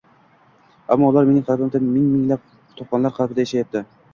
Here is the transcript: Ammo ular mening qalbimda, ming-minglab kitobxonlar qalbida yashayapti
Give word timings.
Ammo 0.95 1.09
ular 1.13 1.27
mening 1.27 1.45
qalbimda, 1.49 1.81
ming-minglab 1.91 2.49
kitobxonlar 2.55 3.17
qalbida 3.21 3.47
yashayapti 3.47 3.87